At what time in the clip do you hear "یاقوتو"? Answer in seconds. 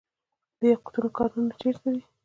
0.71-1.09